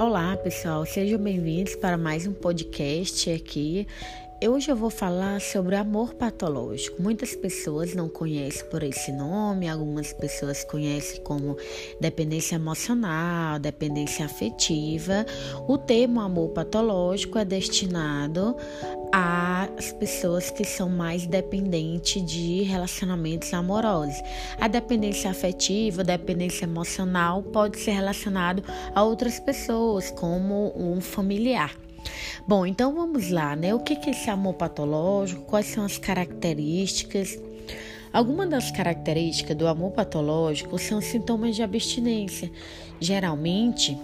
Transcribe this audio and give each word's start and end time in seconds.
Olá, 0.00 0.34
pessoal, 0.34 0.86
sejam 0.86 1.18
bem-vindos 1.18 1.76
para 1.76 1.98
mais 1.98 2.26
um 2.26 2.32
podcast 2.32 3.30
aqui. 3.30 3.86
Hoje 4.42 4.70
eu 4.70 4.74
vou 4.74 4.88
falar 4.88 5.42
sobre 5.42 5.76
amor 5.76 6.14
patológico. 6.14 7.02
Muitas 7.02 7.36
pessoas 7.36 7.94
não 7.94 8.08
conhecem 8.08 8.64
por 8.70 8.82
esse 8.82 9.12
nome, 9.12 9.68
algumas 9.68 10.10
pessoas 10.14 10.64
conhecem 10.64 11.22
como 11.22 11.54
dependência 12.00 12.54
emocional, 12.54 13.58
dependência 13.58 14.24
afetiva. 14.24 15.26
O 15.68 15.76
termo 15.76 16.22
amor 16.22 16.48
patológico 16.48 17.36
é 17.36 17.44
destinado 17.44 18.56
às 19.12 19.92
pessoas 19.92 20.50
que 20.50 20.64
são 20.64 20.88
mais 20.88 21.26
dependentes 21.26 22.24
de 22.24 22.62
relacionamentos 22.62 23.52
amorosos. 23.52 24.20
A 24.60 24.68
dependência 24.68 25.30
afetiva, 25.30 26.02
a 26.02 26.04
dependência 26.04 26.64
emocional 26.64 27.42
pode 27.42 27.78
ser 27.78 27.92
relacionado 27.92 28.62
a 28.94 29.02
outras 29.02 29.40
pessoas, 29.40 30.10
como 30.10 30.72
um 30.76 31.00
familiar. 31.00 31.74
Bom, 32.46 32.66
então 32.66 32.94
vamos 32.94 33.30
lá, 33.30 33.54
né? 33.54 33.74
O 33.74 33.80
que 33.80 33.94
é 33.94 34.10
esse 34.10 34.30
amor 34.30 34.54
patológico? 34.54 35.42
Quais 35.42 35.66
são 35.66 35.84
as 35.84 35.98
características? 35.98 37.38
Algumas 38.12 38.48
das 38.48 38.70
características 38.70 39.56
do 39.56 39.68
amor 39.68 39.92
patológico 39.92 40.78
são 40.78 41.00
sintomas 41.00 41.54
de 41.54 41.62
abstinência. 41.62 42.50
Geralmente, 42.98 43.96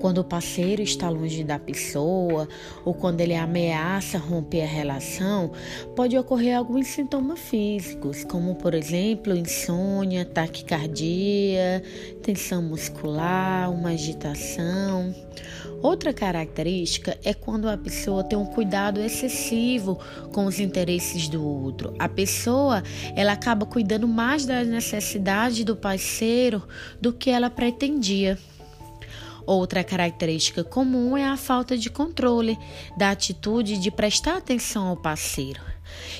quando 0.00 0.18
o 0.18 0.24
parceiro 0.24 0.82
está 0.82 1.08
longe 1.08 1.44
da 1.44 1.58
pessoa 1.58 2.48
ou 2.84 2.94
quando 2.94 3.20
ele 3.20 3.34
ameaça 3.34 4.18
romper 4.18 4.62
a 4.62 4.66
relação, 4.66 5.52
pode 5.94 6.16
ocorrer 6.16 6.56
alguns 6.56 6.88
sintomas 6.88 7.38
físicos, 7.38 8.24
como 8.24 8.54
por 8.54 8.74
exemplo 8.74 9.36
insônia, 9.36 10.24
taquicardia, 10.24 11.82
tensão 12.22 12.62
muscular, 12.62 13.70
uma 13.70 13.90
agitação. 13.90 15.14
Outra 15.82 16.12
característica 16.12 17.16
é 17.24 17.32
quando 17.32 17.68
a 17.68 17.76
pessoa 17.76 18.22
tem 18.22 18.38
um 18.38 18.44
cuidado 18.44 19.00
excessivo 19.00 19.98
com 20.32 20.44
os 20.44 20.60
interesses 20.60 21.26
do 21.26 21.42
outro. 21.42 21.94
A 21.98 22.06
pessoa, 22.08 22.82
ela 23.16 23.32
acaba 23.32 23.64
cuidando 23.64 24.06
mais 24.06 24.44
das 24.44 24.66
necessidades 24.66 25.64
do 25.64 25.74
parceiro 25.74 26.62
do 27.00 27.12
que 27.14 27.30
ela 27.30 27.48
pretendia. 27.48 28.38
Outra 29.50 29.82
característica 29.82 30.62
comum 30.62 31.16
é 31.16 31.24
a 31.26 31.36
falta 31.36 31.76
de 31.76 31.90
controle 31.90 32.56
da 32.96 33.10
atitude 33.10 33.78
de 33.78 33.90
prestar 33.90 34.36
atenção 34.36 34.86
ao 34.86 34.96
parceiro. 34.96 35.60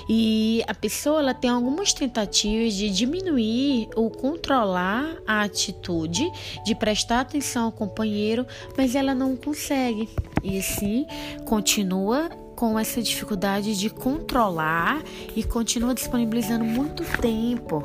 E 0.09 0.65
a 0.67 0.75
pessoa 0.75 1.21
ela 1.21 1.33
tem 1.33 1.49
algumas 1.49 1.93
tentativas 1.93 2.75
de 2.75 2.91
diminuir 2.91 3.89
ou 3.95 4.11
controlar 4.11 5.17
a 5.25 5.43
atitude 5.43 6.29
de 6.65 6.75
prestar 6.75 7.21
atenção 7.21 7.67
ao 7.67 7.73
companheiro, 7.73 8.45
mas 8.77 8.97
ela 8.97 9.15
não 9.15 9.37
consegue. 9.37 10.09
E 10.43 10.59
assim 10.59 11.07
continua 11.45 12.31
com 12.57 12.77
essa 12.77 13.01
dificuldade 13.01 13.79
de 13.79 13.89
controlar 13.89 15.05
e 15.37 15.45
continua 15.45 15.95
disponibilizando 15.95 16.65
muito 16.65 17.05
tempo, 17.21 17.81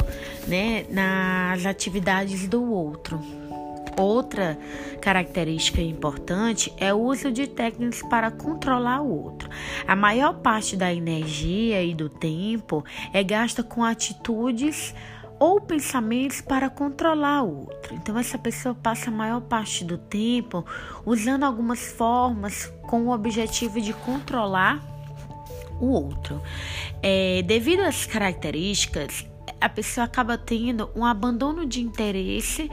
né, 0.48 0.88
nas 0.90 1.68
atividades 1.68 2.48
do 2.48 2.64
outro. 2.74 3.45
Outra 3.98 4.58
característica 5.02 5.82
importante 5.82 6.74
é 6.78 6.94
o 6.94 6.98
uso 6.98 7.32
de 7.32 7.48
técnicas 7.48 8.02
para 8.10 8.30
controlar 8.30 9.02
o 9.02 9.24
outro. 9.24 9.50
A 9.88 9.96
maior 9.96 10.34
parte 10.36 10.76
da 10.76 10.94
energia 10.94 11.82
e 11.82 11.94
do 11.94 12.10
tempo 12.10 12.84
é 13.14 13.24
gasta 13.24 13.64
com 13.64 13.84
atitudes 13.84 14.94
ou 15.40 15.62
pensamentos 15.62 16.42
para 16.42 16.70
controlar 16.70 17.44
o 17.44 17.60
outro. 17.60 17.94
Então, 17.96 18.18
essa 18.18 18.38
pessoa 18.38 18.76
passa 18.76 19.10
a 19.10 19.14
maior 19.14 19.42
parte 19.42 19.84
do 19.84 19.98
tempo 19.98 20.66
usando 21.06 21.44
algumas 21.44 21.80
formas 21.80 22.72
com 22.84 23.08
o 23.08 23.12
objetivo 23.12 23.80
de 23.82 23.94
controlar 23.94 24.84
o 25.80 25.88
outro. 25.88 26.42
É, 27.02 27.42
devido 27.44 27.82
às 27.82 28.06
características, 28.06 29.26
a 29.60 29.70
pessoa 29.70 30.06
acaba 30.06 30.38
tendo 30.38 30.90
um 30.96 31.06
abandono 31.06 31.66
de 31.66 31.82
interesse 31.82 32.70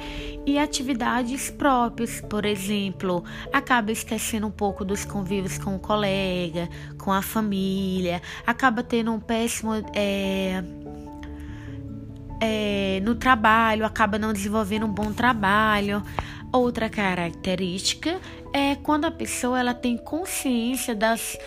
e 0.47 0.58
atividades 0.58 1.50
próprias. 1.50 2.20
Por 2.20 2.44
exemplo, 2.44 3.25
acaba 3.53 3.92
esquecendo 3.92 4.47
um 4.47 4.50
pouco 4.50 4.84
dos 4.84 5.04
convívios 5.04 5.58
com 5.58 5.76
o 5.76 5.78
colega, 5.78 6.69
com 6.98 7.12
a 7.12 7.22
família, 7.22 8.20
acaba 8.47 8.82
tendo 8.82 9.12
um 9.12 9.20
péssimo. 9.20 9.72
É, 9.94 10.62
é, 12.44 13.00
no 13.04 13.14
trabalho, 13.14 13.86
acaba 13.86 14.19
não 14.19 14.32
desenvolvendo 14.32 14.86
um 14.86 14.92
bom 14.92 15.12
trabalho. 15.12 16.03
Outra 16.53 16.91
característica 16.91 18.20
é 18.53 18.74
quando 18.74 19.04
a 19.04 19.10
pessoa 19.10 19.59
ela 19.59 19.72
tem 19.72 19.97
consciência 19.97 20.94
das 20.94 21.38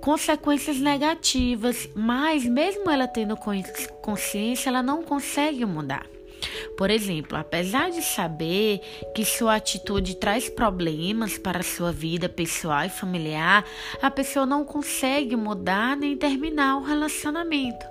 consequências 0.00 0.78
negativas, 0.78 1.88
mas 1.94 2.44
mesmo 2.44 2.90
ela 2.90 3.06
tendo 3.06 3.36
consciência, 4.02 4.68
ela 4.68 4.82
não 4.82 5.02
consegue 5.02 5.64
mudar. 5.64 6.04
Por 6.76 6.90
exemplo, 6.90 7.36
apesar 7.36 7.90
de 7.90 8.02
saber 8.02 8.80
que 9.14 9.24
sua 9.24 9.56
atitude 9.56 10.16
traz 10.16 10.48
problemas 10.48 11.38
para 11.38 11.62
sua 11.62 11.92
vida 11.92 12.28
pessoal 12.28 12.84
e 12.84 12.88
familiar, 12.88 13.64
a 14.00 14.10
pessoa 14.10 14.46
não 14.46 14.64
consegue 14.64 15.36
mudar 15.36 15.96
nem 15.96 16.16
terminar 16.16 16.76
o 16.76 16.82
relacionamento. 16.82 17.86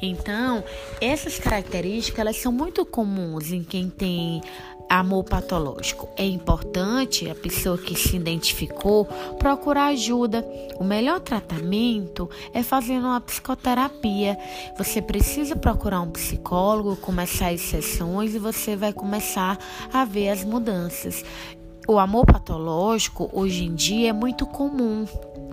Então, 0.00 0.62
essas 1.00 1.38
características 1.38 2.20
elas 2.20 2.36
são 2.36 2.52
muito 2.52 2.84
comuns 2.84 3.50
em 3.52 3.62
quem 3.62 3.88
tem 3.88 4.42
amor 4.88 5.24
patológico. 5.24 6.08
É 6.16 6.24
importante 6.24 7.28
a 7.28 7.34
pessoa 7.34 7.76
que 7.78 7.94
se 7.94 8.16
identificou 8.16 9.06
procurar 9.38 9.86
ajuda. 9.86 10.44
O 10.78 10.84
melhor 10.84 11.20
tratamento 11.20 12.28
é 12.52 12.62
fazendo 12.62 13.06
uma 13.06 13.20
psicoterapia. 13.20 14.38
Você 14.76 15.00
precisa 15.00 15.56
procurar 15.56 16.00
um 16.00 16.10
psicólogo, 16.10 16.96
começar 16.96 17.48
as 17.48 17.60
sessões 17.60 18.34
e 18.34 18.38
você 18.38 18.76
vai 18.76 18.92
começar 18.92 19.58
a 19.92 20.04
ver 20.04 20.30
as 20.30 20.44
mudanças. 20.44 21.24
O 21.86 21.98
amor 21.98 22.24
patológico 22.24 23.28
hoje 23.32 23.64
em 23.64 23.74
dia 23.74 24.10
é 24.10 24.12
muito 24.12 24.46
comum. 24.46 25.06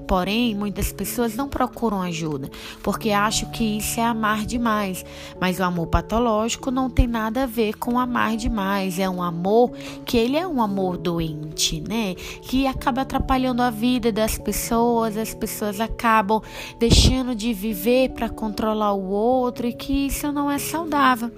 Porém, 0.08 0.56
muitas 0.56 0.92
pessoas 0.92 1.36
não 1.36 1.48
procuram 1.48 2.02
ajuda 2.02 2.50
porque 2.84 3.12
acham 3.12 3.50
que 3.52 3.78
isso 3.78 4.00
é 4.00 4.04
amar 4.04 4.46
demais. 4.46 5.06
Mas 5.40 5.60
o 5.60 5.64
amor 5.64 5.88
patológico 5.88 6.72
não 6.72 6.90
tem 6.90 7.08
nada 7.08 7.44
a 7.44 7.46
ver 7.46 7.78
com 7.78 8.00
amar 8.00 8.36
demais. 8.36 9.00
É 9.00 9.10
um 9.10 9.22
amor 9.22 9.72
que 10.06 10.18
ele 10.18 10.38
é 10.38 10.48
um 10.48 10.62
amor 10.62 10.98
doente, 10.98 11.82
né? 11.82 12.16
Que 12.42 12.68
acaba 12.68 13.02
atrapalhando 13.02 13.62
a 13.62 13.70
vida 13.70 14.12
das 14.12 14.38
pessoas. 14.38 15.18
As 15.18 15.34
pessoas 15.34 15.80
acabam 15.80 16.42
deixando 16.80 17.36
de 17.36 17.54
viver 17.54 18.10
para 18.10 18.30
controlar 18.30 18.94
o 18.94 19.10
outro 19.10 19.68
e 19.68 19.74
que 19.74 20.08
isso 20.08 20.32
não 20.32 20.50
é 20.50 20.58
saudável. 20.58 21.32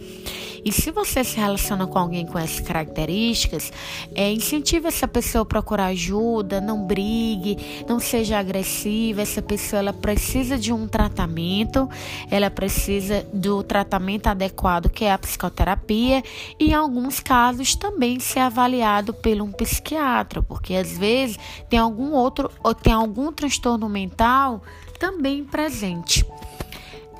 E 0.65 0.71
se 0.71 0.91
você 0.91 1.23
se 1.23 1.37
relaciona 1.37 1.85
com 1.85 1.99
alguém 1.99 2.25
com 2.25 2.39
essas 2.39 2.59
características, 2.59 3.71
é, 4.15 4.31
incentive 4.31 4.87
essa 4.87 5.07
pessoa 5.07 5.41
a 5.41 5.45
procurar 5.45 5.87
ajuda, 5.87 6.61
não 6.61 6.85
brigue, 6.85 7.83
não 7.87 7.99
seja 7.99 8.39
agressiva. 8.39 9.21
Essa 9.21 9.41
pessoa 9.41 9.79
ela 9.79 9.93
precisa 9.93 10.57
de 10.57 10.71
um 10.71 10.87
tratamento, 10.87 11.89
ela 12.31 12.49
precisa 12.49 13.25
do 13.33 13.61
tratamento 13.63 14.27
adequado, 14.27 14.89
que 14.89 15.05
é 15.05 15.11
a 15.11 15.17
psicoterapia, 15.17 16.23
e 16.59 16.71
em 16.71 16.73
alguns 16.73 17.19
casos 17.19 17.75
também 17.75 18.19
ser 18.19 18.39
avaliado 18.39 19.13
por 19.13 19.41
um 19.41 19.51
psiquiatra, 19.51 20.41
porque 20.41 20.75
às 20.75 20.97
vezes 20.97 21.37
tem 21.69 21.79
algum 21.79 22.11
outro 22.11 22.49
ou 22.63 22.73
tem 22.73 22.93
algum 22.93 23.31
transtorno 23.31 23.89
mental 23.89 24.61
também 24.99 25.43
presente. 25.43 26.25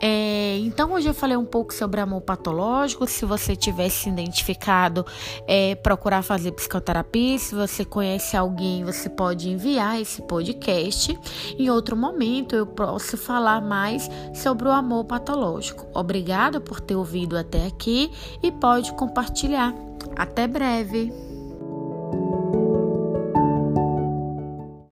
É, 0.05 0.57
então, 0.57 0.91
hoje 0.91 1.07
eu 1.07 1.13
falei 1.13 1.37
um 1.37 1.45
pouco 1.45 1.73
sobre 1.73 2.01
amor 2.01 2.19
patológico. 2.19 3.07
Se 3.07 3.25
você 3.25 3.55
tiver 3.55 3.87
se 3.87 4.09
identificado, 4.09 5.05
é, 5.47 5.75
procurar 5.75 6.21
fazer 6.23 6.51
psicoterapia. 6.51 7.39
Se 7.39 7.55
você 7.55 7.85
conhece 7.85 8.35
alguém, 8.35 8.83
você 8.83 9.09
pode 9.09 9.49
enviar 9.49 10.01
esse 10.01 10.21
podcast. 10.23 11.17
Em 11.57 11.69
outro 11.69 11.95
momento, 11.95 12.53
eu 12.53 12.67
posso 12.67 13.15
falar 13.15 13.61
mais 13.61 14.09
sobre 14.33 14.67
o 14.67 14.71
amor 14.71 15.05
patológico. 15.05 15.87
Obrigada 15.93 16.59
por 16.59 16.81
ter 16.81 16.97
ouvido 16.97 17.37
até 17.37 17.65
aqui 17.65 18.11
e 18.43 18.51
pode 18.51 18.91
compartilhar. 18.95 19.73
Até 20.17 20.47
breve! 20.47 21.32